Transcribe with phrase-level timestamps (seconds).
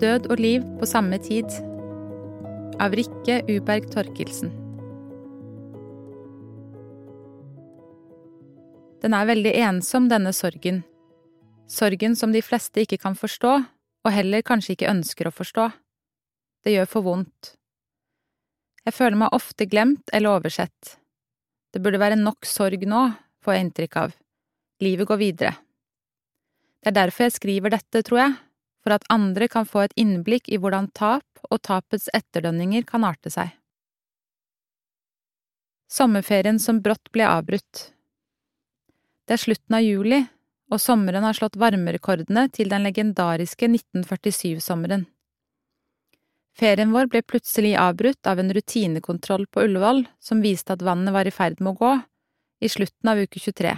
[0.00, 1.50] Død og liv på samme tid
[2.78, 4.52] av Rikke Uberg Torkelsen.
[9.02, 10.84] Den er veldig ensom, denne sorgen.
[11.66, 13.54] Sorgen som de fleste ikke kan forstå,
[14.04, 15.70] og heller kanskje ikke ønsker å forstå.
[16.64, 17.56] Det gjør for vondt.
[18.86, 21.00] Jeg føler meg ofte glemt eller oversett.
[21.74, 23.02] Det burde være nok sorg nå,
[23.42, 24.12] får jeg inntrykk av.
[24.84, 25.54] Livet går videre.
[26.78, 28.36] Det er derfor jeg skriver dette, tror jeg,
[28.84, 33.32] for at andre kan få et innblikk i hvordan tap og tapets etterdønninger kan arte
[33.32, 33.50] seg.
[35.90, 37.88] Sommerferien som brått ble avbrutt.
[39.26, 40.20] Det er slutten av juli,
[40.70, 45.08] og sommeren har slått varmerekordene til den legendariske 1947-sommeren.
[46.54, 51.26] Ferien vår ble plutselig avbrutt av en rutinekontroll på Ullevål som viste at vannet var
[51.26, 51.94] i ferd med å gå,
[52.62, 53.72] i slutten av uke 23.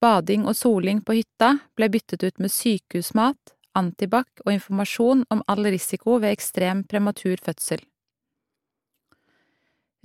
[0.00, 5.68] Bading og soling på hytta ble byttet ut med sykehusmat, antibac og informasjon om all
[5.68, 7.84] risiko ved ekstrem prematur fødsel.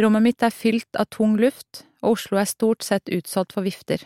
[0.01, 4.03] Rommet mitt er fylt av tung luft, og Oslo er stort sett utsolgt for vifter.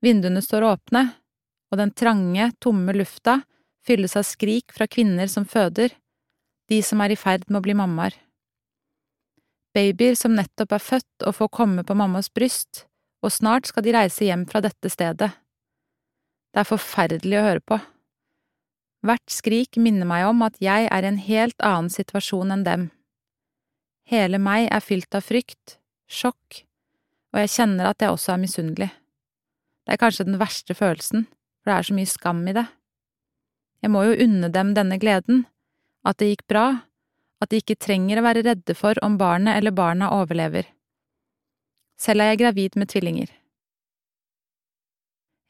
[0.00, 1.08] Vinduene står åpne,
[1.72, 3.40] og den trange, tomme lufta
[3.86, 5.92] fylles av skrik fra kvinner som føder,
[6.70, 8.14] de som er i ferd med å bli mammaer.
[9.72, 12.84] Babyer som nettopp er født og får komme på mammas bryst,
[13.24, 15.30] og snart skal de reise hjem fra dette stedet.
[16.52, 17.78] Det er forferdelig å høre på.
[19.02, 22.90] Hvert skrik minner meg om at jeg er i en helt annen situasjon enn dem.
[24.06, 25.78] Hele meg er fylt av frykt,
[26.10, 26.62] sjokk,
[27.32, 28.90] og jeg kjenner at jeg også er misunnelig.
[29.82, 31.26] Det er kanskje den verste følelsen,
[31.62, 32.66] for det er så mye skam i det.
[33.82, 35.44] Jeg må jo unne dem denne gleden,
[36.06, 36.66] at det gikk bra,
[37.42, 40.68] at de ikke trenger å være redde for om barnet eller barna overlever.
[41.98, 43.30] Selv er jeg gravid med tvillinger.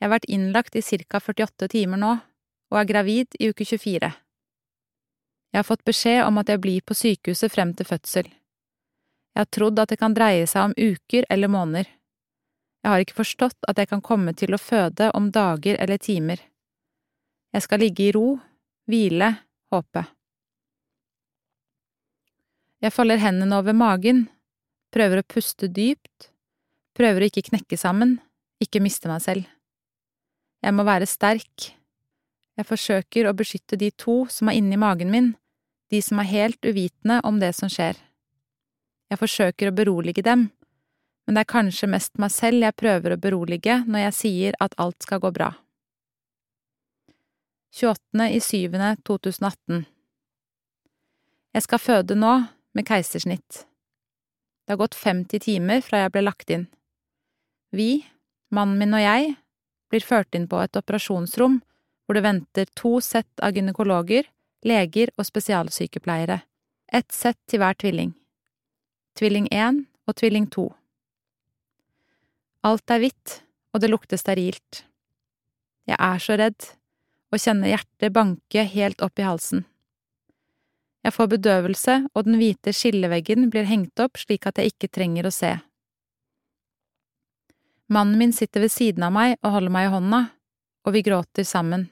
[0.00, 2.12] Jeg har vært innlagt i ca 48 timer nå,
[2.73, 4.08] og er gravid i uke 24.
[5.52, 8.30] Jeg har fått beskjed om at jeg blir på sykehuset frem til fødsel.
[9.33, 11.89] Jeg har trodd at det kan dreie seg om uker eller måneder.
[12.83, 16.40] Jeg har ikke forstått at jeg kan komme til å føde om dager eller timer.
[17.52, 18.39] Jeg skal ligge i ro,
[18.89, 19.29] hvile,
[19.73, 20.05] håpe.
[22.83, 24.24] Jeg folder hendene over magen,
[24.92, 26.33] prøver å puste dypt,
[26.96, 28.17] prøver å ikke knekke sammen,
[28.62, 29.46] ikke miste meg selv.
[30.62, 31.73] Jeg må være sterk,
[32.58, 35.33] jeg forsøker å beskytte de to som er inni magen min,
[35.92, 37.96] de som er helt uvitende om det som skjer.
[39.12, 40.48] Jeg forsøker å berolige dem,
[41.27, 44.77] men det er kanskje mest meg selv jeg prøver å berolige når jeg sier at
[44.80, 45.52] alt skal gå bra.
[47.74, 48.28] 28.
[48.30, 48.68] i 7.
[49.05, 49.84] 2018
[51.55, 52.33] Jeg skal føde nå,
[52.77, 53.62] med keisersnitt.
[54.64, 56.66] Det har gått 50 timer fra jeg ble lagt inn.
[57.72, 58.05] Vi,
[58.52, 59.30] mannen min og jeg,
[59.88, 61.62] blir ført inn på et operasjonsrom
[62.05, 64.28] hvor det venter to sett av gynekologer,
[64.68, 66.42] leger og spesialsykepleiere,
[66.92, 68.12] ett sett til hver tvilling.
[69.16, 69.80] Tvilling 1
[70.12, 70.66] og tvilling 2.
[72.68, 73.40] Alt er hvitt,
[73.72, 74.84] og det lukter sterilt.
[75.88, 76.72] Jeg er så redd,
[77.32, 79.64] og kjenner hjertet banke helt opp i halsen.
[81.02, 85.26] Jeg får bedøvelse, og den hvite skilleveggen blir hengt opp slik at jeg ikke trenger
[85.26, 85.56] å se.
[87.92, 90.20] Mannen min sitter ved siden av meg og holder meg i hånda,
[90.86, 91.88] og vi gråter sammen.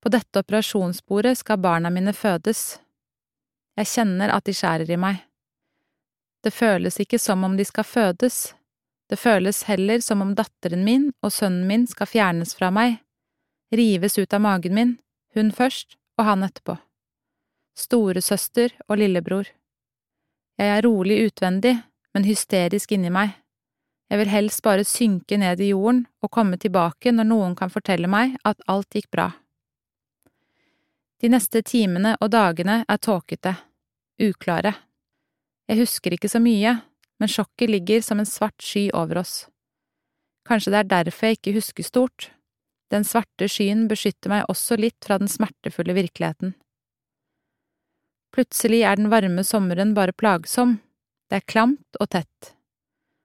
[0.00, 2.78] På dette operasjonsbordet skal barna mine fødes.
[3.76, 5.18] Jeg kjenner at de skjærer i meg.
[6.40, 8.54] Det føles ikke som om de skal fødes,
[9.10, 13.00] det føles heller som om datteren min og sønnen min skal fjernes fra meg,
[13.70, 14.96] rives ut av magen min,
[15.34, 16.76] hun først og han etterpå.
[17.78, 19.48] Storesøster og lillebror.
[20.60, 21.76] Jeg er rolig utvendig,
[22.14, 23.36] men hysterisk inni meg.
[24.10, 28.10] Jeg vil helst bare synke ned i jorden og komme tilbake når noen kan fortelle
[28.10, 29.30] meg at alt gikk bra.
[31.20, 33.54] De neste timene og dagene er tåkete,
[34.20, 34.74] uklare.
[35.68, 36.74] Jeg husker ikke så mye,
[37.20, 39.44] men sjokket ligger som en svart sky over oss.
[40.48, 42.30] Kanskje det er derfor jeg ikke husker stort.
[42.90, 46.56] Den svarte skyen beskytter meg også litt fra den smertefulle virkeligheten.
[48.34, 50.78] Plutselig er den varme sommeren bare plagsom,
[51.30, 52.52] det er klamt og tett.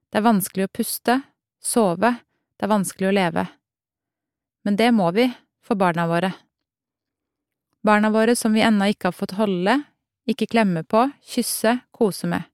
[0.10, 1.20] Det er vanskelig å puste,
[1.62, 2.14] sove,
[2.58, 3.48] det er vanskelig å leve.
[4.66, 5.28] Men det må vi,
[5.66, 6.32] for barna våre.
[7.86, 9.80] Barna våre som vi ennå ikke har fått holde,
[10.30, 12.46] ikke klemme på, kysse, kose med.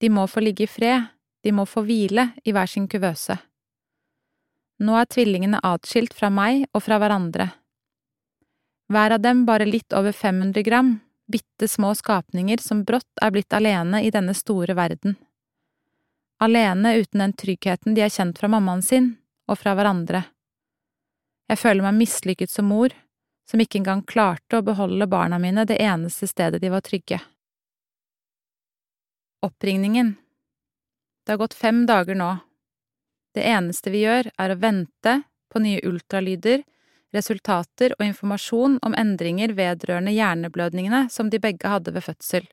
[0.00, 1.08] De må få ligge i fred,
[1.44, 3.36] de må få hvile i hver sin kuvøse.
[4.78, 7.50] Nå er tvillingene atskilt fra meg og fra hverandre.
[8.88, 10.92] Hver av dem bare litt over 500 gram,
[11.28, 15.18] bitte små skapninger som brått er blitt alene i denne store verden.
[16.40, 19.16] Alene uten den tryggheten de har kjent fra mammaen sin
[19.50, 20.22] og fra hverandre.
[21.48, 22.94] Jeg føler meg mislykket som mor,
[23.48, 27.20] som ikke engang klarte å beholde barna mine det eneste stedet de var trygge.
[29.44, 30.16] Oppringningen
[31.24, 32.30] Det har gått fem dager nå.
[33.38, 35.12] Det eneste vi gjør, er å vente
[35.46, 36.64] på nye ultralyder
[37.14, 42.48] resultater og informasjon om endringer vedrørende hjerneblødningene som de begge hadde ved fødsel.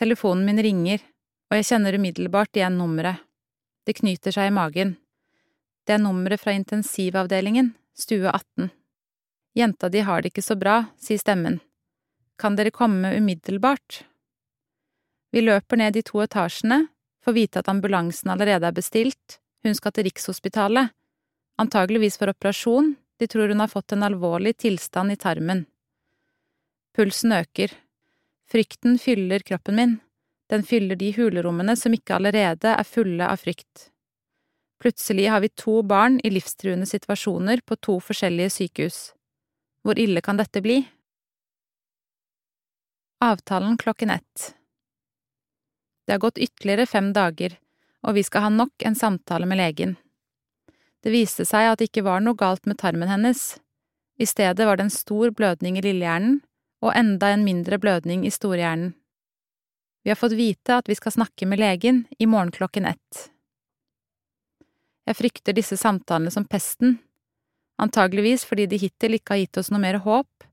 [0.00, 1.04] Telefonen min ringer,
[1.50, 3.20] og jeg kjenner umiddelbart igjen nummeret.
[3.86, 4.96] Det knyter seg i magen.
[5.86, 8.72] Det er nummeret fra intensivavdelingen, stue 18.
[9.56, 11.60] Jenta di har det ikke så bra, sier stemmen.
[12.40, 14.02] Kan dere komme umiddelbart?
[15.32, 16.86] Vi løper ned de to etasjene,
[17.26, 20.92] får vite at ambulansen allerede er bestilt, hun skal til Rikshospitalet,
[21.58, 25.64] antageligvis for operasjon, de tror hun har fått en alvorlig tilstand i tarmen.
[26.94, 27.72] Pulsen øker.
[28.46, 29.96] Frykten fyller kroppen min,
[30.46, 33.88] den fyller de hulerommene som ikke allerede er fulle av frykt.
[34.78, 39.00] Plutselig har vi to barn i livstruende situasjoner på to forskjellige sykehus.
[39.82, 40.78] Hvor ille kan dette bli?
[43.24, 44.52] Avtalen klokken ett.
[46.06, 47.56] Det har gått ytterligere fem dager,
[48.06, 49.96] og vi skal ha nok en samtale med legen.
[51.02, 53.58] Det viste seg at det ikke var noe galt med tarmen hennes.
[54.18, 56.40] I stedet var det en stor blødning i lillehjernen
[56.84, 58.94] og enda en mindre blødning i storhjernen.
[60.06, 63.26] Vi har fått vite at vi skal snakke med legen i morgen klokken ett.
[65.06, 66.98] Jeg frykter disse samtalene som pesten,
[67.82, 70.46] antageligvis fordi de hittil ikke har gitt oss noe mer håp,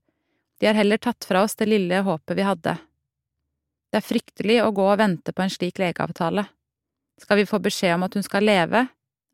[0.58, 2.76] de har heller tatt fra oss det lille håpet vi hadde.
[3.94, 6.42] Det er fryktelig å gå og vente på en slik legeavtale.
[7.22, 8.80] Skal vi få beskjed om at hun skal leve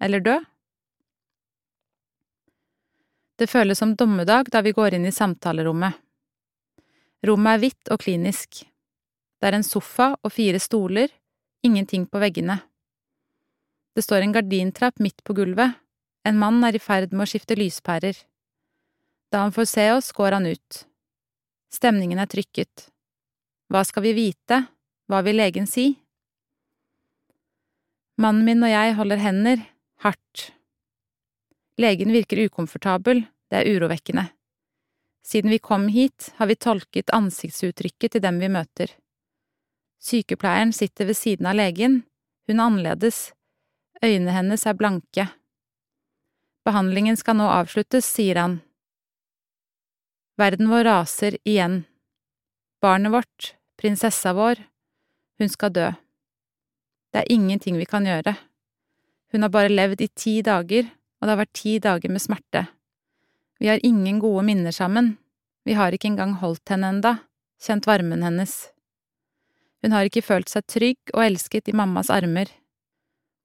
[0.05, 0.35] eller dø?
[3.41, 5.97] Det føles som dommedag da vi går inn i samtalerommet.
[7.25, 8.61] Rommet er hvitt og klinisk.
[9.41, 11.09] Det er en sofa og fire stoler,
[11.65, 12.59] ingenting på veggene.
[13.97, 15.73] Det står en gardintrapp midt på gulvet,
[16.29, 18.13] en mann er i ferd med å skifte lyspærer.
[19.33, 20.85] Da han får se oss, går han ut.
[21.73, 22.91] Stemningen er trykket.
[23.71, 24.65] Hva skal vi vite,
[25.07, 25.93] hva vil legen si?
[28.21, 29.61] Mannen min og jeg holder hender,
[30.03, 30.51] hardt.
[31.81, 34.27] Legen virker ukomfortabel, det er urovekkende.
[35.23, 38.91] Siden vi kom hit, har vi tolket ansiktsuttrykket til dem vi møter.
[40.03, 42.03] Sykepleieren sitter ved siden av legen,
[42.49, 43.21] hun er annerledes,
[44.03, 45.29] øynene hennes er blanke.
[46.67, 48.59] Behandlingen skal nå avsluttes, sier han.
[50.41, 51.85] Verden vår raser igjen.
[52.83, 54.61] Barnet vårt, prinsessa vår,
[55.41, 55.89] hun skal dø.
[57.11, 58.37] Det er ingenting vi kan gjøre.
[59.33, 62.67] Hun har bare levd i ti dager, og det har vært ti dager med smerte.
[63.61, 65.17] Vi har ingen gode minner sammen,
[65.65, 67.17] vi har ikke engang holdt henne enda,
[67.61, 68.71] kjent varmen hennes.
[69.81, 72.49] Hun har ikke følt seg trygg og elsket i mammas armer.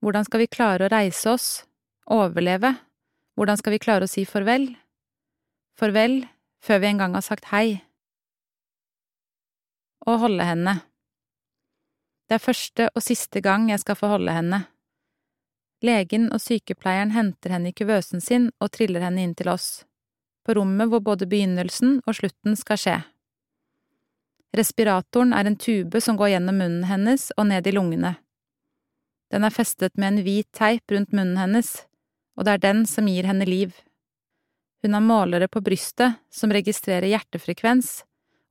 [0.04, 1.48] Hvordan skal vi klare å reise oss,
[2.12, 2.76] overleve,
[3.36, 4.70] hvordan skal vi klare å si farvel?
[5.76, 6.22] Farvel
[6.64, 7.82] før vi engang har sagt hei.
[10.06, 10.74] Å holde henne.
[12.30, 14.60] Det er første og siste gang jeg skal få holde henne.
[15.86, 19.84] Legen og sykepleieren henter henne i kuvøsen sin og triller henne inn til oss,
[20.46, 22.96] på rommet hvor både begynnelsen og slutten skal skje.
[24.56, 28.16] Respiratoren er en tube som går gjennom munnen hennes og ned i lungene.
[29.34, 31.76] Den er festet med en hvit teip rundt munnen hennes,
[32.38, 33.74] og det er den som gir henne liv.
[34.86, 38.04] Hun har målere på brystet som registrerer hjertefrekvens,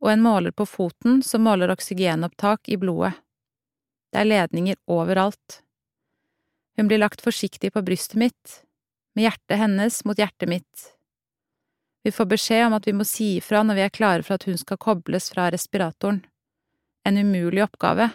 [0.04, 3.14] og en måler på foten som måler oksygenopptak i blodet.
[4.12, 5.62] Det er ledninger overalt.
[6.76, 8.60] Hun blir lagt forsiktig på brystet mitt,
[9.16, 10.90] med hjertet hennes mot hjertet mitt.
[12.04, 14.44] Vi får beskjed om at vi må si ifra når vi er klare for at
[14.44, 16.20] hun skal kobles fra respiratoren.
[17.08, 18.10] En umulig oppgave.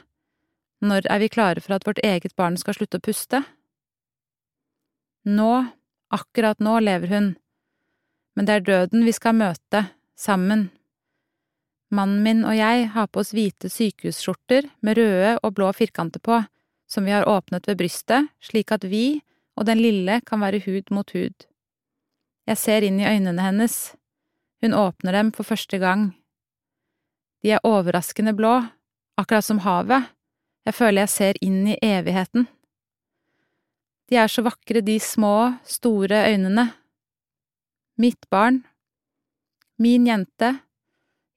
[0.86, 3.42] Når er vi klare for at vårt eget barn skal slutte å puste?
[5.26, 5.54] Nå,
[6.14, 7.34] akkurat nå, lever hun,
[8.38, 10.70] men det er døden vi skal møte, sammen.
[11.90, 16.44] Mannen min og jeg har på oss hvite sykehusskjorter med røde og blå firkanter på
[16.90, 19.22] som vi har åpnet ved brystet, slik at vi
[19.60, 21.46] og den lille kan være hud mot hud.
[22.50, 23.94] Jeg ser inn i øynene hennes,
[24.62, 26.10] hun åpner dem for første gang.
[27.44, 28.56] De er overraskende blå,
[29.18, 30.10] akkurat som havet,
[30.66, 32.48] jeg føler jeg ser inn i evigheten.
[34.10, 36.72] De er så vakre, de små, store øynene.
[37.98, 38.64] Mitt barn.
[39.78, 40.56] Min jente.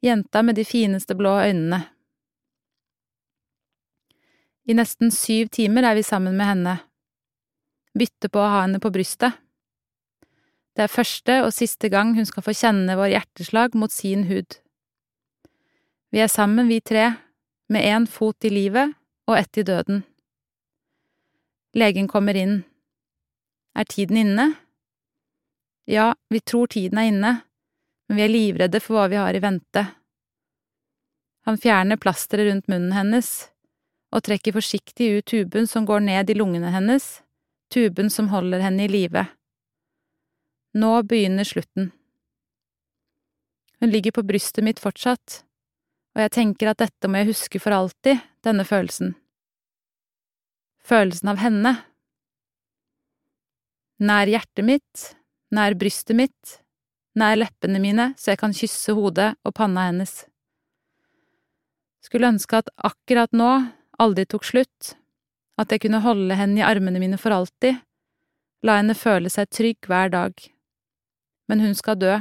[0.03, 1.79] Jenta med de fineste blå øynene.
[4.67, 6.75] I nesten syv timer er vi sammen med henne.
[7.95, 9.39] Bytte på å ha henne på brystet.
[10.75, 14.59] Det er første og siste gang hun skal få kjenne vår hjerteslag mot sin hud.
[16.11, 17.13] Vi er sammen, vi tre,
[17.71, 18.97] med én fot i livet
[19.31, 20.03] og ett i døden.
[21.79, 22.65] Legen kommer inn.
[23.79, 24.51] Er tiden inne?
[25.87, 27.33] Ja, vi tror tiden er inne,
[28.09, 29.87] men vi er livredde for hva vi har i vente.
[31.47, 33.31] Han fjerner plasteret rundt munnen hennes
[34.13, 37.23] og trekker forsiktig ut tuben som går ned i lungene hennes,
[37.73, 39.25] tuben som holder henne i live.
[40.77, 41.91] Nå begynner slutten.
[43.81, 45.43] Hun ligger på brystet mitt fortsatt,
[46.15, 49.17] og jeg tenker at dette må jeg huske for alltid, denne følelsen.
[50.87, 51.73] Følelsen av henne.
[54.03, 55.05] Nær hjertet mitt,
[55.55, 56.59] nær brystet mitt,
[57.19, 60.25] nær leppene mine så jeg kan kysse hodet og panna hennes.
[62.03, 63.51] Skulle ønske at akkurat nå
[64.03, 64.95] aldri tok slutt,
[65.61, 67.79] at jeg kunne holde henne i armene mine for alltid,
[68.67, 70.35] la henne føle seg trygg hver dag.
[71.51, 72.17] Men hun skal dø.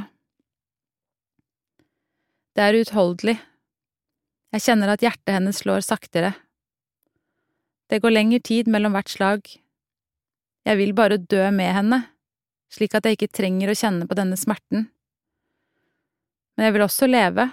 [2.52, 3.38] Det er uutholdelig.
[4.52, 6.34] Jeg kjenner at hjertet hennes slår saktere.
[7.88, 9.48] Det går lengre tid mellom hvert slag.
[10.68, 11.98] Jeg vil bare dø med henne,
[12.72, 14.88] slik at jeg ikke trenger å kjenne på denne smerten.
[16.56, 17.48] Men jeg vil også leve,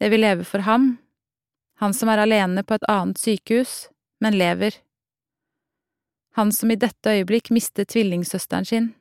[0.00, 0.92] jeg vil leve for ham,
[1.78, 3.88] han som er alene på et annet sykehus,
[4.22, 4.76] men lever.
[6.38, 8.92] Han som i dette øyeblikk mistet tvillingsøsteren sin.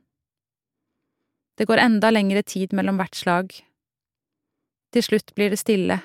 [1.58, 3.54] Det går enda lengre tid mellom hvert slag.
[4.94, 6.00] Til slutt blir det stille.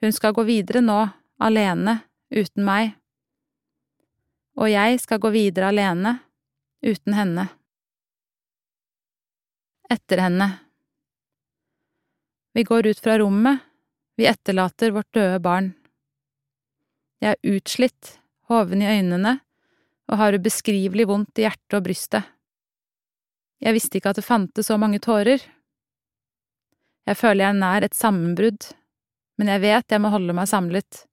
[0.00, 1.02] Hun skal gå videre nå,
[1.40, 2.00] alene,
[2.32, 2.94] uten meg
[4.56, 6.16] og jeg skal gå videre alene,
[6.84, 7.46] uten henne.
[9.90, 10.50] Etter henne.
[12.54, 13.58] Vi går ut fra rommet,
[14.16, 15.74] vi etterlater vårt døde barn.
[17.20, 18.16] Jeg er utslitt,
[18.48, 19.38] hoven i øynene
[20.06, 22.26] og har ubeskrivelig vondt i hjertet og brystet.
[23.62, 25.42] Jeg visste ikke at det fantes så mange tårer.
[27.06, 28.68] Jeg føler jeg er nær et sammenbrudd,
[29.38, 31.04] men jeg vet jeg må holde meg samlet.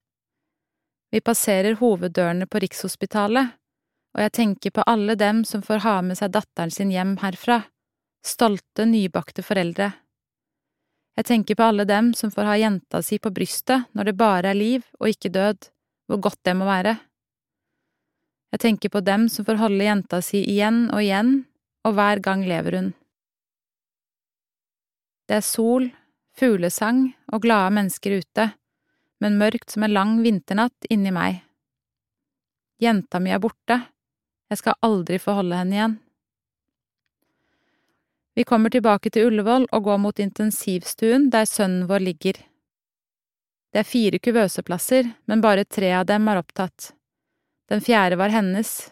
[1.14, 3.54] Vi passerer hoveddørene på Rikshospitalet,
[4.14, 7.62] og jeg tenker på alle dem som får ha med seg datteren sin hjem herfra,
[8.26, 9.92] stolte, nybakte foreldre.
[11.18, 14.54] Jeg tenker på alle dem som får ha jenta si på brystet når det bare
[14.54, 15.70] er liv og ikke død,
[16.08, 16.96] hvor godt det må være.
[18.54, 21.44] Jeg tenker på dem som får holde jenta si igjen og igjen,
[21.84, 22.92] og hver gang lever hun.
[25.28, 25.90] Det er sol,
[26.38, 28.52] fuglesang og glade mennesker ute
[29.24, 31.40] men mørkt som en lang vinternatt inni meg.
[32.84, 33.80] Jenta mi er borte,
[34.52, 35.94] jeg skal aldri få holde henne igjen.
[38.36, 42.40] Vi kommer tilbake til Ullevål og går mot intensivstuen der sønnen vår ligger.
[43.74, 46.92] Det er fire kuvøseplasser, men bare tre av dem er opptatt.
[47.70, 48.92] Den fjerde var hennes.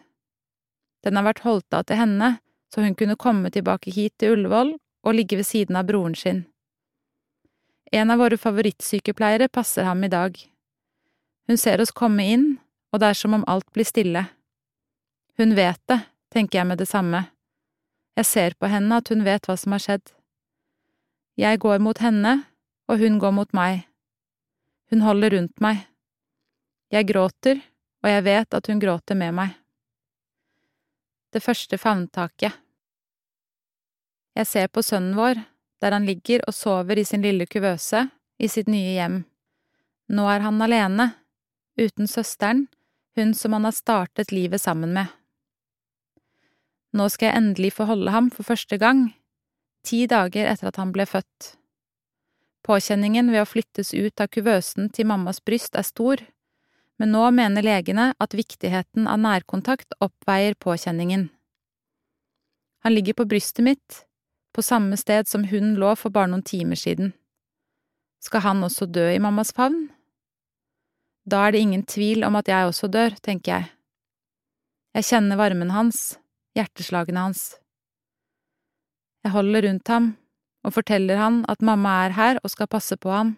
[1.05, 2.37] Den har vært holdt av til henne,
[2.73, 6.45] så hun kunne komme tilbake hit til Ullevål og ligge ved siden av broren sin.
[7.91, 10.37] En av våre favorittsykepleiere passer ham i dag.
[11.49, 12.47] Hun ser oss komme inn,
[12.93, 14.23] og det er som om alt blir stille.
[15.37, 15.99] Hun vet det,
[16.31, 17.25] tenker jeg med det samme.
[18.19, 20.11] Jeg ser på henne at hun vet hva som har skjedd.
[21.39, 22.41] Jeg går mot henne,
[22.91, 23.85] og hun går mot meg.
[24.91, 25.85] Hun holder rundt meg.
[26.91, 27.61] Jeg gråter,
[28.03, 29.55] og jeg vet at hun gråter med meg.
[31.31, 32.51] Det første favntaket.
[34.35, 35.39] Jeg ser på sønnen vår,
[35.81, 38.05] der han ligger og sover i sin lille kuvøse
[38.39, 39.17] i sitt nye hjem.
[40.11, 41.07] Nå er han alene,
[41.79, 42.65] uten søsteren,
[43.15, 45.07] hun som han har startet livet sammen med.
[46.91, 49.09] Nå skal jeg endelig få holde ham for første gang,
[49.87, 51.55] ti dager etter at han ble født.
[52.67, 56.21] Påkjenningen ved å flyttes ut av kuvøsen til mammas bryst er stor,
[57.01, 61.29] men nå mener legene at viktigheten av nærkontakt oppveier påkjenningen.
[62.85, 64.03] Han ligger på brystet mitt,
[64.53, 67.13] på samme sted som hun lå for bare noen timer siden.
[68.21, 69.87] Skal han også dø i mammas favn?
[71.25, 73.69] Da er det ingen tvil om at jeg også dør, tenker jeg.
[74.97, 76.19] Jeg kjenner varmen hans,
[76.57, 77.43] hjerteslagene hans.
[79.21, 80.11] Jeg holder rundt ham
[80.65, 83.35] og forteller han at mamma er her og skal passe på ham,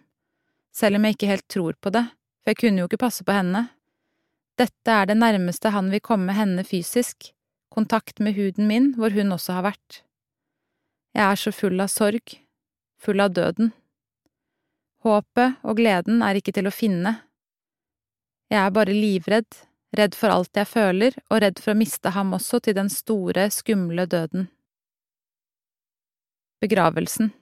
[0.74, 2.04] selv om jeg ikke helt tror på det,
[2.42, 3.68] for jeg kunne jo ikke passe på henne.
[4.58, 7.32] Dette er det nærmeste han vil komme henne fysisk,
[7.74, 10.02] kontakt med huden min hvor hun også har vært.
[11.14, 12.36] Jeg er så full av sorg,
[13.02, 13.72] full av døden.
[15.04, 17.18] Håpet og gleden er ikke til å finne.
[18.52, 19.50] Jeg er bare livredd,
[19.98, 23.48] redd for alt jeg føler, og redd for å miste ham også til den store,
[23.54, 24.48] skumle døden.
[26.62, 27.32] Begravelsen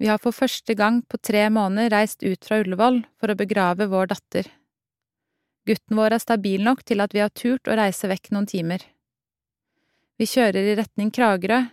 [0.00, 3.88] Vi har for første gang på tre måneder reist ut fra Ullevål for å begrave
[3.92, 4.50] vår datter.
[5.66, 8.84] Gutten vår er stabil nok til at vi har turt å reise vekk noen timer.
[10.16, 11.64] Vi kjører i retning Kragerø,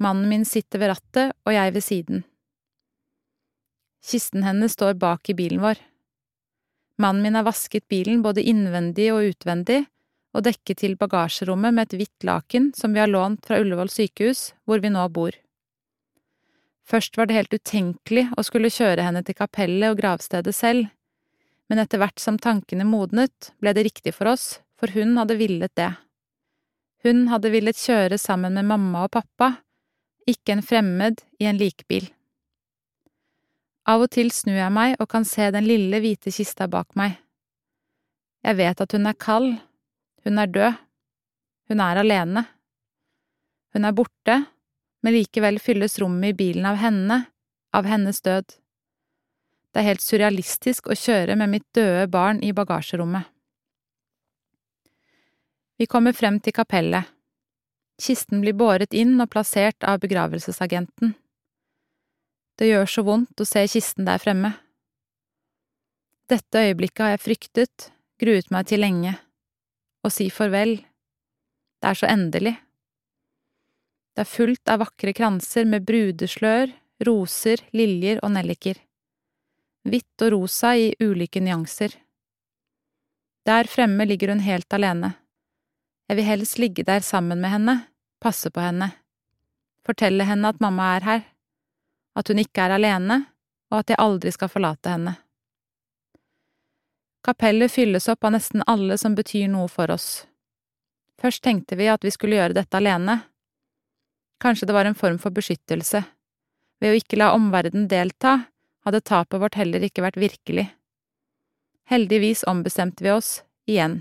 [0.00, 2.22] Mannen min sitter ved rattet og jeg ved siden.
[4.00, 5.76] Kisten hennes står bak i bilen vår.
[7.00, 9.86] Mannen min har vasket bilen både innvendig og utvendig,
[10.36, 14.50] og dekket til bagasjerommet med et hvitt laken som vi har lånt fra Ullevål sykehus,
[14.68, 15.32] hvor vi nå bor.
[16.86, 20.90] Først var det helt utenkelig å skulle kjøre henne til kapellet og gravstedet selv,
[21.70, 25.72] men etter hvert som tankene modnet, ble det riktig for oss, for hun hadde villet
[25.78, 25.92] det.
[27.06, 29.54] Hun hadde villet kjøre sammen med mamma og pappa,
[30.28, 32.10] ikke en fremmed i en likbil.
[33.90, 37.16] Av og til snur jeg meg og kan se den lille, hvite kista bak meg.
[38.46, 39.50] Jeg vet at hun er kald,
[40.24, 40.78] hun er død,
[41.70, 42.44] hun er alene.
[43.74, 44.36] Hun er borte,
[45.02, 47.22] men likevel fylles rommet i bilen av henne,
[47.74, 48.56] av hennes død.
[49.70, 53.28] Det er helt surrealistisk å kjøre med mitt døde barn i bagasjerommet.
[55.80, 57.06] Vi kommer frem til kapellet.
[58.00, 61.14] Kisten blir båret inn og plassert av begravelsesagenten.
[62.60, 64.50] Det gjør så vondt å se kisten der fremme.
[66.28, 67.86] Dette øyeblikket har jeg fryktet,
[68.20, 69.14] gruet meg til lenge.
[70.04, 70.74] Å si farvel.
[71.80, 72.52] Det er så endelig.
[74.12, 76.68] Det er fullt av vakre kranser med brudeslør,
[77.08, 78.76] roser, liljer og nelliker.
[79.88, 81.96] Hvitt og rosa i ulike nyanser.
[83.48, 85.14] Der fremme ligger hun helt alene.
[86.12, 87.80] Jeg vil helst ligge der sammen med henne,
[88.20, 88.92] passe på henne,
[89.86, 91.28] fortelle henne at mamma er her
[92.20, 93.22] at hun ikke er alene,
[93.70, 95.16] og at jeg aldri skal forlate henne.
[97.24, 100.24] Kapellet fylles opp av nesten alle som betyr noe for oss.
[101.20, 103.18] Først tenkte vi at vi skulle gjøre dette alene.
[104.40, 106.00] Kanskje det var en form for beskyttelse.
[106.80, 108.38] Ved å ikke la omverdenen delta,
[108.84, 110.70] hadde tapet vårt heller ikke vært virkelig.
[111.92, 114.00] Heldigvis ombestemte vi oss, igjen.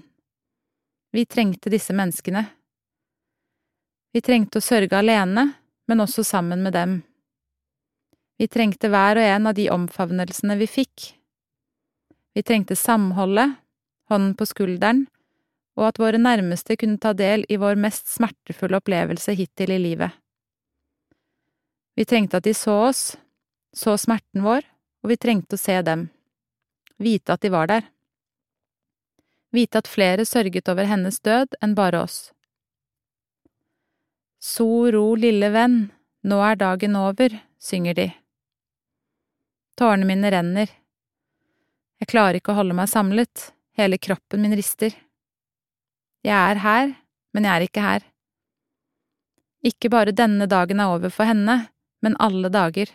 [1.12, 2.46] Vi trengte disse menneskene.
[4.14, 5.50] Vi trengte å sørge alene,
[5.90, 7.00] men også sammen med dem.
[8.39, 11.10] Vi trengte hver og en av de omfavnelsene vi fikk.
[12.34, 13.58] Vi trengte samholdet,
[14.08, 15.08] hånden på skulderen,
[15.75, 20.15] og at våre nærmeste kunne ta del i vår mest smertefulle opplevelse hittil i livet.
[21.99, 23.04] Vi trengte at de så oss,
[23.75, 24.63] så smerten vår,
[25.04, 26.08] og vi trengte å se dem,
[26.95, 27.84] vite at de var der.
[29.52, 32.17] Vite at flere sørget over hennes død enn bare oss.
[34.39, 35.80] So ro, lille venn,
[36.23, 38.10] nå er dagen over, synger de.
[39.80, 40.68] Tårene mine renner.
[42.04, 44.92] Jeg klarer ikke å holde meg samlet, hele kroppen min rister.
[46.26, 46.89] Jeg er her,
[47.32, 48.08] men jeg er ikke her.
[49.63, 51.70] Ikke bare denne dagen er over for henne,
[52.04, 52.92] men alle dager.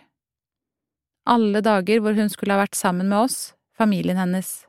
[1.24, 4.66] Alle dager hvor hun skulle ha vært sammen med oss, familien hennes.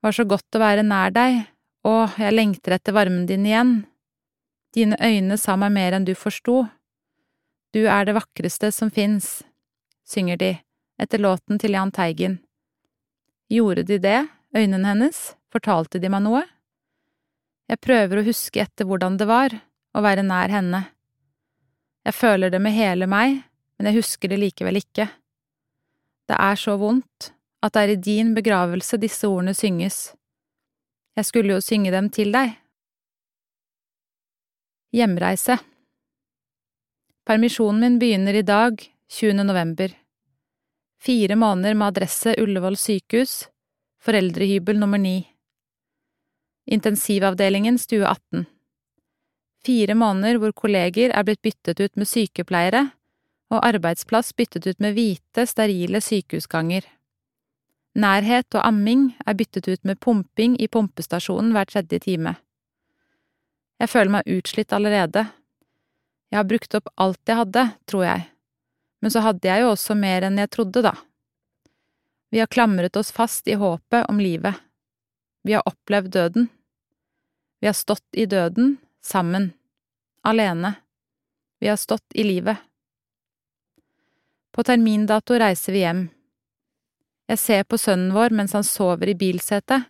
[0.00, 1.44] Det var så godt å være nær deg,
[1.86, 3.76] å, jeg lengter etter varmen din igjen.
[4.74, 6.64] Dine øyne sa meg mer enn du forsto.
[7.70, 9.38] Du er det vakreste som fins
[10.10, 10.54] synger de,
[11.00, 12.40] etter låten til Jahn Teigen.
[13.50, 14.18] Gjorde de det,
[14.56, 15.20] øynene hennes,
[15.52, 16.42] fortalte de meg noe?
[17.70, 19.54] Jeg prøver å huske etter hvordan det var,
[19.94, 20.84] å være nær henne.
[22.06, 23.42] Jeg føler det med hele meg,
[23.78, 25.06] men jeg husker det likevel ikke.
[26.30, 30.10] Det er så vondt at det er i din begravelse disse ordene synges.
[31.18, 32.54] Jeg skulle jo synge dem til deg.
[34.94, 35.60] Hjemreise
[37.28, 38.80] Permisjonen min begynner i dag,
[39.12, 39.32] 20.
[39.32, 39.98] november.
[41.00, 43.48] Fire måneder med adresse Ullevål sykehus,
[44.02, 45.26] foreldrehybel nummer ni.
[46.66, 48.44] Intensivavdelingen stue 18.
[49.66, 52.86] Fire måneder hvor kolleger er blitt byttet ut med sykepleiere,
[53.50, 56.86] og arbeidsplass byttet ut med hvite, sterile sykehusganger.
[57.98, 62.38] Nærhet og amming er byttet ut med pumping i pumpestasjonen hver tredje time.
[63.82, 65.32] Jeg føler meg utslitt allerede.
[66.30, 68.30] Jeg har brukt opp alt jeg hadde, tror jeg
[69.00, 70.94] men så hadde jeg jo også mer enn jeg trodde, da.
[72.30, 74.54] Vi har klamret oss fast i håpet om livet.
[75.42, 76.48] Vi har opplevd døden.
[77.60, 79.52] Vi har stått i døden, sammen.
[80.22, 80.74] Alene.
[81.60, 82.56] Vi har stått i livet.
[84.52, 86.04] På termindato reiser vi hjem.
[87.30, 89.86] Jeg ser på sønnen vår mens han sover i bilsetet,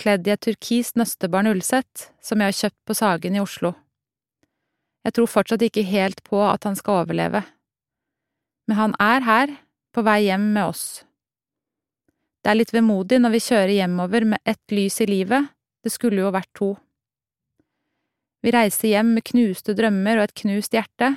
[0.00, 3.74] kledd i et turkist nøstebarn ullsett som jeg har kjøpt på Sagen i Oslo.
[5.04, 7.42] Jeg tror fortsatt ikke helt på at han skal overleve
[8.72, 9.50] men han er her,
[9.92, 11.02] på vei hjem med oss.
[12.40, 15.50] Det er litt vemodig når vi kjører hjemover med ett lys i livet,
[15.84, 16.70] det skulle jo vært to.
[18.40, 21.12] Vi reiser hjem med knuste drømmer og et knust hjerte,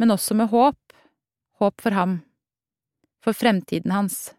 [0.00, 0.96] men også med håp,
[1.60, 2.16] håp for ham,
[3.20, 4.32] for fremtiden hans.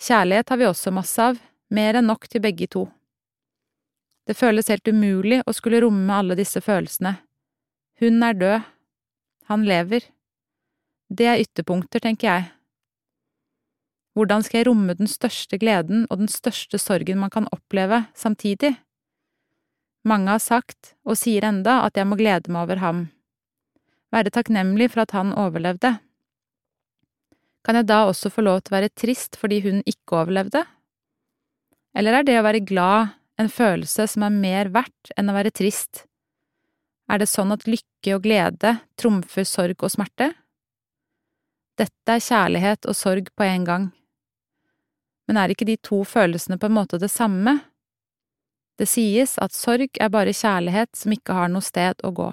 [0.00, 1.36] Kjærlighet har vi også masse av,
[1.68, 2.88] mer enn nok til begge to.
[4.24, 7.18] Det føles helt umulig å skulle romme alle disse følelsene.
[8.00, 8.76] Hun er død,
[9.52, 10.08] han lever.
[11.08, 12.48] Det er ytterpunkter, tenker jeg.
[14.18, 18.74] Hvordan skal jeg romme den største gleden og den største sorgen man kan oppleve samtidig?
[20.04, 23.06] Mange har sagt, og sier enda, at jeg må glede meg over ham,
[24.14, 25.98] være takknemlig for at han overlevde.
[27.64, 30.64] Kan jeg da også få lov til å være trist fordi hun ikke overlevde?
[31.96, 35.54] Eller er det å være glad en følelse som er mer verdt enn å være
[35.54, 36.04] trist?
[37.08, 40.32] Er det sånn at lykke og glede trumfer sorg og smerte?
[41.78, 43.88] Dette er kjærlighet og sorg på en gang.
[45.28, 47.58] Men er ikke de to følelsene på en måte det samme?
[48.78, 52.30] Det sies at sorg er bare kjærlighet som ikke har noe sted å gå.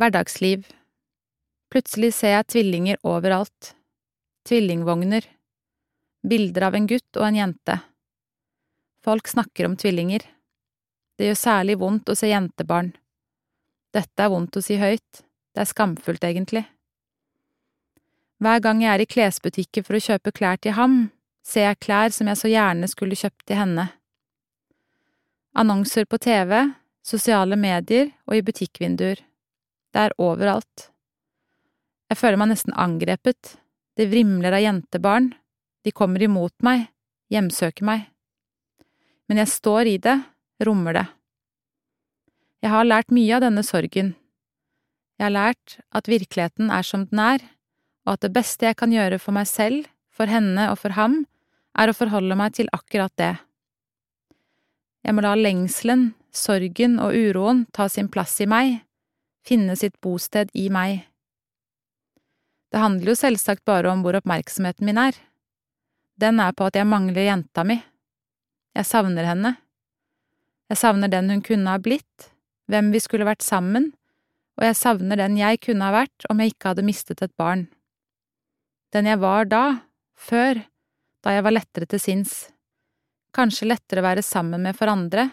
[0.00, 0.68] Hverdagsliv
[1.72, 3.70] Plutselig ser jeg tvillinger overalt.
[4.48, 5.24] Tvillingvogner.
[6.28, 7.78] Bilder av en gutt og en jente.
[9.04, 10.26] Folk snakker om tvillinger.
[11.16, 12.92] Det gjør særlig vondt å se jentebarn.
[13.96, 16.64] Dette er vondt å si høyt, det er skamfullt, egentlig.
[18.42, 21.12] Hver gang jeg er i klesbutikker for å kjøpe klær til ham,
[21.46, 23.84] ser jeg klær som jeg så gjerne skulle kjøpt til henne.
[25.54, 26.56] Annonser på TV,
[27.06, 29.22] sosiale medier og i butikkvinduer.
[29.92, 30.88] Det er overalt.
[32.10, 33.54] Jeg føler meg nesten angrepet,
[33.94, 35.30] det vrimler av jentebarn,
[35.86, 36.88] de kommer imot meg,
[37.30, 38.08] hjemsøker meg.
[39.30, 40.18] Men jeg står i det,
[40.66, 41.06] rommer det.
[42.62, 44.14] Jeg har lært mye av denne sorgen.
[45.18, 47.50] Jeg har lært at virkeligheten er som den er,
[48.06, 51.22] og at det beste jeg kan gjøre for meg selv, for henne og for ham,
[51.78, 53.34] er å forholde meg til akkurat det.
[55.02, 58.82] Jeg må la lengselen, sorgen og uroen ta sin plass i meg,
[59.46, 61.06] finne sitt bosted i meg.
[62.72, 65.16] Det handler jo selvsagt bare om hvor oppmerksomheten min er.
[66.16, 67.80] Den er på at jeg mangler jenta mi.
[68.76, 69.56] Jeg savner henne.
[70.72, 72.30] Jeg savner den hun kunne ha blitt,
[72.70, 73.90] hvem vi skulle vært sammen,
[74.56, 77.66] og jeg savner den jeg kunne ha vært om jeg ikke hadde mistet et barn.
[78.92, 79.64] Den jeg var da,
[80.18, 80.60] før,
[81.24, 82.34] da jeg var lettere til sinns.
[83.32, 85.30] Kanskje lettere å være sammen med for andre,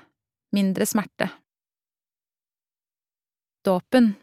[0.56, 1.30] mindre smerte.
[3.67, 4.13] Dåpen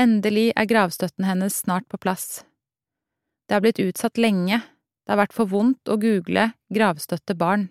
[0.00, 2.42] Endelig er gravstøtten hennes snart på plass.
[3.46, 4.62] Det har blitt utsatt lenge,
[5.04, 7.68] det har vært for vondt å google gravstøtte barn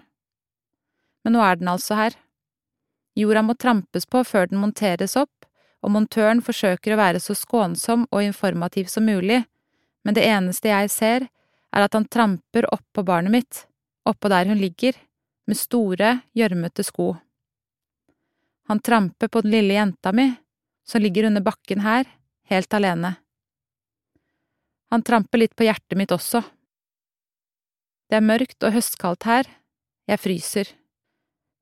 [1.23, 2.15] men nå er den altså her.
[3.19, 5.45] Jorda må trampes på før den monteres opp,
[5.83, 9.43] og montøren forsøker å være så skånsom og informativ som mulig,
[10.09, 11.23] men det eneste jeg ser,
[11.69, 13.59] er at han tramper oppå barnet mitt,
[14.09, 14.95] oppå der hun ligger,
[15.45, 17.11] med store, gjørmete sko.
[18.73, 20.31] Han tramper på den lille jenta mi,
[20.81, 22.09] som ligger under bakken her,
[22.49, 23.13] helt alene.
[24.89, 26.41] Han tramper litt på hjertet mitt også.
[28.09, 29.53] Det er mørkt og høstkaldt her,
[30.09, 30.73] jeg fryser.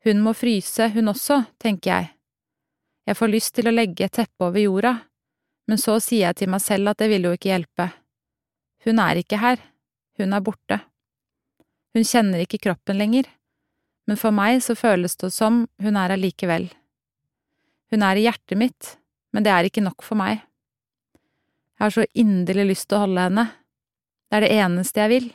[0.08, 2.12] Hun må fryse, hun også, tenker jeg.
[3.12, 4.98] Jeg får lyst til å legge et teppe over jorda,
[5.68, 7.92] men så sier jeg til meg selv at det vil jo ikke hjelpe.
[8.88, 9.60] Hun er ikke her,
[10.16, 10.78] hun er borte.
[11.92, 13.26] Hun kjenner ikke kroppen lenger,
[14.08, 16.70] men for meg så føles det som hun er allikevel.
[17.92, 18.94] Hun er i hjertet mitt,
[19.36, 20.40] men det er ikke nok for meg.
[21.76, 23.44] Jeg har så inderlig lyst til å holde henne.
[24.28, 25.28] Det er det eneste jeg vil.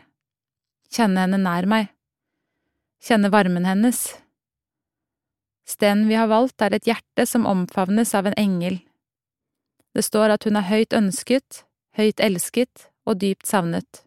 [0.92, 1.90] Kjenne henne nær meg.
[3.04, 4.06] Kjenne varmen hennes,
[5.68, 8.80] Stenen vi har valgt, er et hjerte som omfavnes av en engel.
[9.94, 11.62] Det står at hun er høyt ønsket,
[11.94, 14.04] høyt elsket og dypt savnet.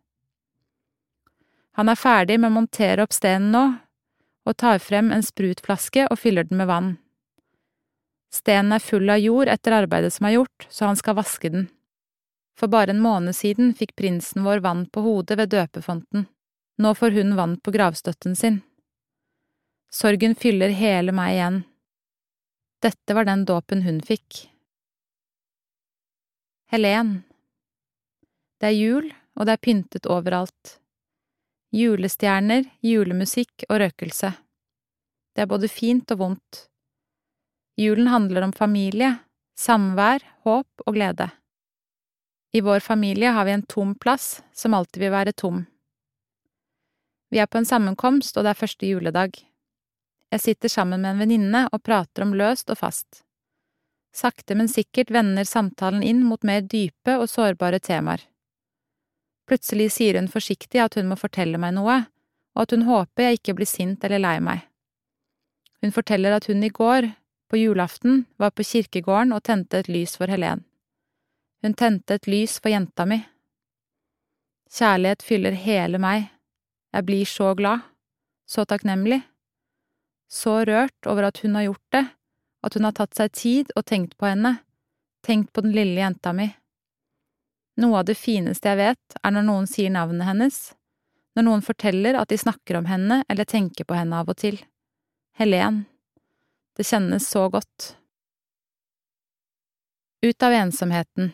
[1.75, 3.63] Han er ferdig med å montere opp stenen nå,
[4.45, 6.93] og tar frem en sprutflaske og fyller den med vann.
[8.31, 11.67] Stenen er full av jord etter arbeidet som er gjort, så han skal vaske den.
[12.55, 16.27] For bare en måned siden fikk prinsen vår vann på hodet ved døpefonten.
[16.79, 18.61] Nå får hun vann på gravstøtten sin.
[19.91, 21.61] Sorgen fyller hele meg igjen.
[22.83, 24.45] Dette var den dåpen hun fikk.
[26.71, 27.23] Helen
[28.65, 30.69] Det er jul, og det er pyntet overalt.
[31.69, 34.31] Julestjerner, julemusikk og røkelse.
[35.37, 36.63] Det er både fint og vondt.
[37.77, 39.11] Julen handler om familie,
[39.53, 41.29] samvær, håp og glede.
[42.57, 45.67] I vår familie har vi en tom plass som alltid vil være tom.
[47.29, 49.43] Vi er på en sammenkomst, og det er første juledag.
[50.33, 53.27] Jeg sitter sammen med en venninne og prater om løst og fast.
[54.09, 58.25] Sakte, men sikkert vender samtalen inn mot mer dype og sårbare temaer.
[59.45, 62.05] Plutselig sier hun forsiktig at hun må fortelle meg noe,
[62.55, 64.63] og at hun håper jeg ikke blir sint eller lei meg.
[65.83, 67.11] Hun forteller at hun i går,
[67.45, 70.63] på julaften, var på kirkegården og tente et lys for Helen.
[71.61, 73.19] Hun tente et lys for jenta mi.
[74.73, 76.31] Kjærlighet fyller hele meg,
[76.95, 77.85] jeg blir så glad,
[78.49, 79.21] så takknemlig
[80.35, 82.05] så rørt over at hun har gjort det,
[82.65, 84.57] at hun har tatt seg tid og tenkt på henne,
[85.25, 86.49] tenkt på den lille jenta mi.
[87.81, 90.59] Noe av det fineste jeg vet, er når noen sier navnet hennes,
[91.35, 94.61] når noen forteller at de snakker om henne eller tenker på henne av og til.
[95.35, 95.83] Helen.
[96.75, 97.95] Det kjennes så godt.
[100.23, 101.33] Ut av ensomheten.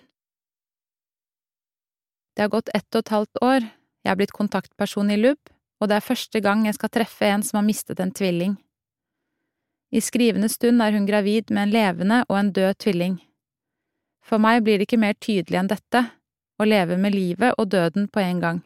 [2.34, 3.67] Det har gått ett og et halvt år,
[4.01, 5.39] jeg er blitt kontaktperson i LUB,
[5.82, 8.56] og det er første gang jeg skal treffe en som har mistet en tvilling.
[9.91, 13.19] I skrivende stund er hun gravid med en levende og en død tvilling.
[14.25, 16.06] For meg blir det ikke mer tydelig enn dette,
[16.62, 18.62] å leve med livet og døden på en gang.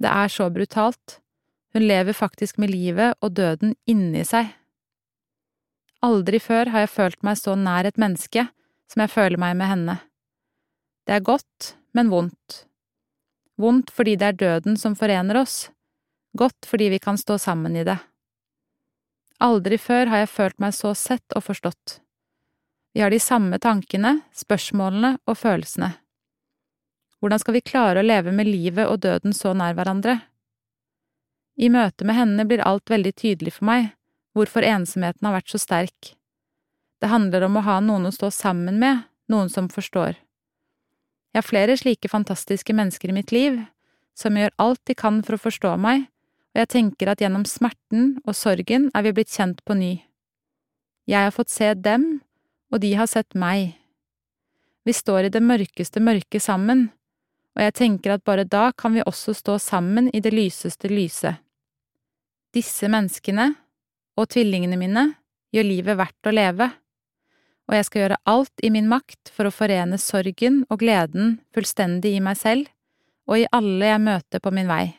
[0.00, 1.18] Det er så brutalt,
[1.74, 4.48] hun lever faktisk med livet og døden inni seg.
[6.02, 8.46] Aldri før har jeg følt meg så nær et menneske
[8.90, 9.96] som jeg føler meg med henne.
[11.06, 12.64] Det er godt, men vondt.
[13.60, 15.68] Vondt fordi det er døden som forener oss,
[16.32, 17.98] godt fordi vi kan stå sammen i det.
[19.40, 22.00] Aldri før har jeg følt meg så sett og forstått.
[22.92, 25.92] Vi har de samme tankene, spørsmålene og følelsene.
[27.20, 30.22] Hvordan skal vi klare å leve med livet og døden så nær hverandre?
[31.60, 33.90] I møte med henne blir alt veldig tydelig for meg,
[34.32, 36.14] hvorfor ensomheten har vært så sterk.
[37.00, 40.16] Det handler om å ha noen å stå sammen med, noen som forstår.
[41.30, 43.58] Jeg har flere slike fantastiske mennesker i mitt liv,
[44.16, 46.06] som gjør alt de kan for å forstå meg,
[46.50, 49.92] og jeg tenker at gjennom smerten og sorgen er vi blitt kjent på ny.
[51.06, 52.22] Jeg har fått se dem,
[52.72, 53.76] og de har sett meg.
[54.88, 56.88] Vi står i det mørkeste mørket sammen,
[57.56, 61.34] og jeg tenker at bare da kan vi også stå sammen i det lyseste lyse.
[62.54, 63.52] Disse menneskene,
[64.18, 65.06] og tvillingene mine,
[65.54, 66.70] gjør livet verdt å leve
[67.70, 72.16] og jeg skal gjøre alt i min makt for å forene sorgen og gleden fullstendig
[72.18, 72.66] i meg selv
[73.30, 74.90] og i alle jeg møter på min vei.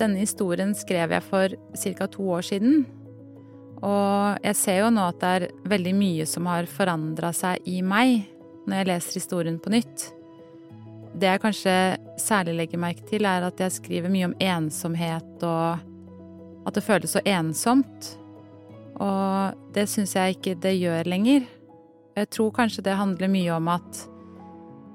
[0.00, 2.06] Denne historien skrev jeg for ca.
[2.08, 2.86] to år siden,
[3.80, 7.80] og jeg ser jo nå at det er veldig mye som har forandra seg i
[7.80, 8.26] meg
[8.68, 10.10] når jeg leser historien på nytt.
[11.16, 11.74] Det jeg kanskje
[12.20, 15.86] særlig legger merke til, er at jeg skriver mye om ensomhet og
[16.68, 18.12] at det føles så ensomt.
[19.00, 21.48] Og det syns jeg ikke det gjør lenger.
[22.20, 24.04] Jeg tror kanskje det handler mye om at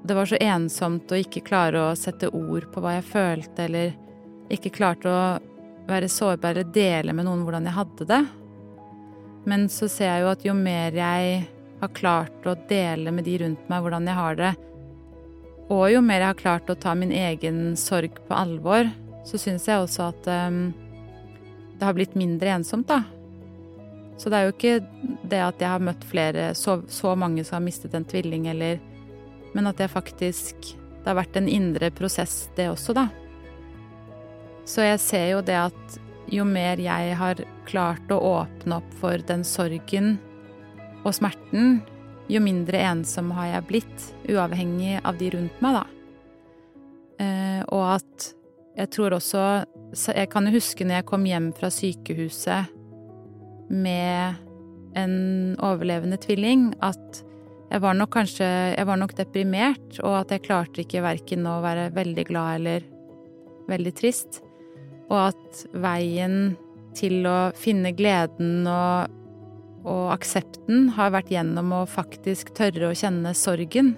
[0.06, 3.96] det var så ensomt å ikke klare å sette ord på hva jeg følte, eller
[4.54, 5.22] ikke klarte å
[5.90, 8.22] være sårbar eller dele med noen hvordan jeg hadde det.
[9.46, 11.42] Men så ser jeg jo at jo mer jeg
[11.82, 14.54] har klart å dele med de rundt meg hvordan jeg har det,
[15.74, 18.90] og jo mer jeg har klart å ta min egen sorg på alvor,
[19.26, 20.68] så syns jeg også at um,
[21.76, 23.02] det har blitt mindre ensomt, da.
[24.18, 24.76] Så det er jo ikke
[25.28, 28.80] det at jeg har møtt flere, så, så mange som har mistet en tvilling, eller
[29.56, 33.08] Men at jeg faktisk Det har vært en indre prosess, det også, da.
[34.66, 35.98] Så jeg ser jo det at
[36.34, 40.16] jo mer jeg har klart å åpne opp for den sorgen
[41.06, 41.84] og smerten,
[42.32, 45.86] jo mindre ensom har jeg blitt, uavhengig av de rundt meg, da.
[47.22, 48.32] Eh, og at
[48.76, 49.42] jeg tror også
[50.12, 52.74] Jeg kan jo huske når jeg kom hjem fra sykehuset
[53.72, 54.42] med
[55.00, 55.16] en
[55.64, 57.22] overlevende tvilling, at
[57.72, 61.62] jeg var nok kanskje Jeg var nok deprimert, og at jeg klarte ikke verken å
[61.64, 62.90] være veldig glad eller
[63.72, 64.42] veldig trist.
[65.10, 66.56] Og at veien
[66.96, 69.16] til å finne gleden og
[69.86, 73.94] og aksepten har vært gjennom å faktisk tørre å kjenne sorgen.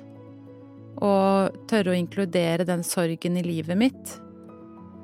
[0.98, 4.15] Og tørre å inkludere den sorgen i livet mitt.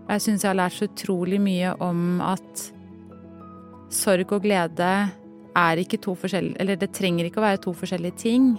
[0.09, 2.65] Jeg syns jeg har lært så utrolig mye om at
[3.93, 4.89] sorg og glede
[5.53, 8.53] er ikke to forskjellige Eller det trenger ikke å være to forskjellige ting.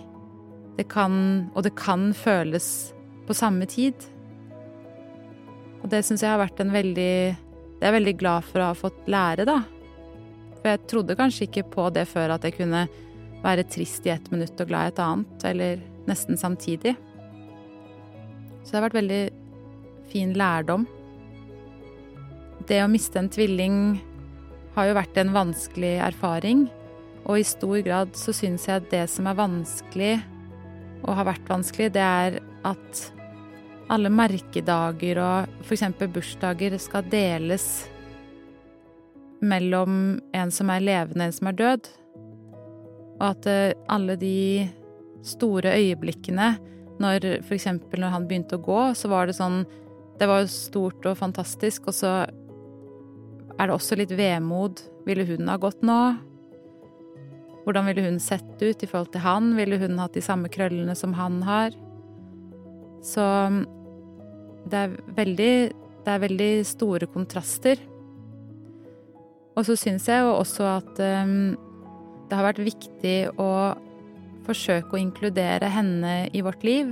[0.79, 2.95] Det kan Og det kan føles
[3.27, 3.95] på samme tid.
[5.85, 8.69] Og det syns jeg har vært en veldig Det er jeg veldig glad for å
[8.71, 9.59] ha fått lære, da.
[10.63, 12.87] For jeg trodde kanskje ikke på det før at jeg kunne
[13.45, 16.95] være trist i ett minutt og glad i et annet, eller nesten samtidig.
[18.65, 19.23] Så det har vært veldig
[20.09, 20.87] fin lærdom.
[22.65, 23.77] Det å miste en tvilling
[24.79, 26.65] har jo vært en vanskelig erfaring,
[27.27, 30.15] og i stor grad så syns jeg at det som er vanskelig,
[31.05, 33.05] og har vært vanskelig, det er at
[33.93, 35.85] alle merkedager og f.eks.
[36.01, 37.67] bursdager skal deles
[39.45, 41.91] mellom en som er levende og en som er død.
[43.19, 44.69] Og at eh, alle de
[45.25, 46.55] store øyeblikkene
[47.03, 49.65] når eksempel når han begynte å gå, så var det sånn
[50.15, 52.11] Det var jo stort og fantastisk, og så
[53.59, 54.79] er det også litt vemod.
[55.09, 56.15] Ville hun ha gått nå?
[57.65, 59.57] Hvordan ville hun sett ut i forhold til han?
[59.59, 61.75] Ville hun hatt de samme krøllene som han har?
[63.05, 63.25] Så
[64.65, 65.55] det er veldig
[66.05, 67.79] Det er veldig store kontraster.
[69.57, 71.55] Og så syns jeg jo også at um,
[72.29, 73.73] det har vært viktig å
[74.45, 76.91] forsøke å inkludere henne i vårt liv.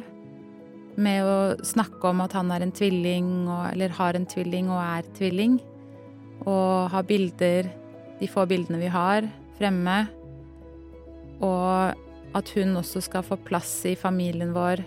[0.96, 4.81] Med å snakke om at han er en tvilling, og, eller har en tvilling og
[4.81, 5.59] er tvilling.
[6.46, 7.68] Og ha bilder,
[8.20, 9.98] de få bildene vi har, fremme.
[11.44, 14.87] Og at hun også skal få plass i familien vår.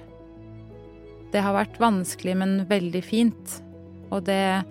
[1.35, 3.57] Det har vært vanskelig, men veldig fint.
[4.13, 4.63] Og det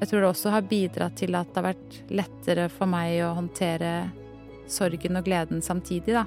[0.00, 3.34] Jeg tror det også har bidratt til at det har vært lettere for meg å
[3.36, 3.90] håndtere
[4.64, 6.24] sorgen og gleden samtidig, da.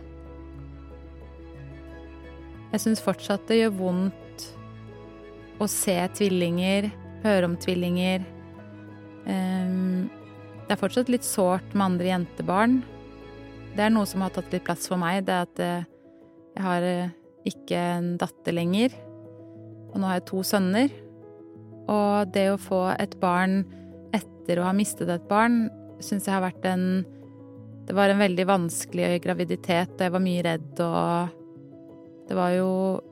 [2.69, 4.45] Jeg syns fortsatt det gjør vondt
[5.57, 6.91] å se tvillinger,
[7.23, 8.21] høre om tvillinger.
[9.25, 10.05] Um,
[10.67, 12.77] det er fortsatt litt sårt med andre jentebarn.
[13.73, 15.89] Det er noe som har tatt litt plass for meg, det at eh,
[16.53, 17.13] jeg har eh,
[17.49, 18.93] ikke en datter lenger.
[19.93, 20.91] Og nå har jeg to sønner.
[21.91, 23.61] Og det å få et barn
[24.15, 25.67] etter å ha mistet et barn,
[26.03, 27.05] syns jeg har vært en
[27.83, 31.39] Det var en veldig vanskelig graviditet, og jeg var mye redd og
[32.29, 32.69] det var jo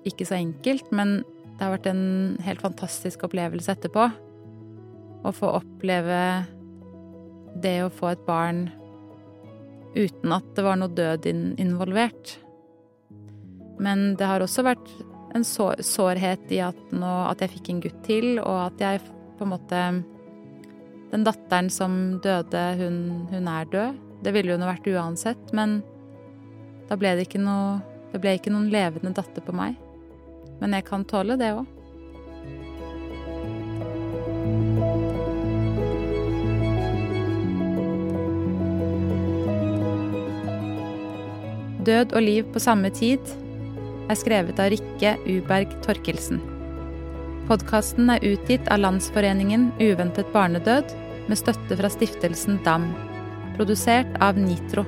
[0.08, 1.18] ikke så enkelt, men
[1.58, 4.08] det har vært en helt fantastisk opplevelse etterpå.
[5.22, 6.22] Å få oppleve
[7.62, 8.70] det å få et barn
[9.92, 11.28] uten at det var noe død
[11.60, 12.38] involvert.
[13.82, 14.88] Men det har også vært
[15.36, 19.04] en sår, sårhet i at, nå, at jeg fikk en gutt til, og at jeg
[19.38, 19.84] på en måte
[21.12, 23.98] Den datteren som døde, hun, hun er død.
[24.24, 25.82] Det ville hun vært uansett, men
[26.88, 29.78] da ble det ikke noe det ble ikke noen levende datter på meg,
[30.60, 31.68] men jeg kan tåle det òg.
[41.82, 43.32] Død og liv på samme tid
[44.12, 46.42] er skrevet av Rikke Uberg Torkelsen.
[47.50, 50.92] Podkasten er utgitt av Landsforeningen uventet barnedød
[51.30, 52.90] med støtte fra stiftelsen DAM,
[53.58, 54.86] produsert av Nitro.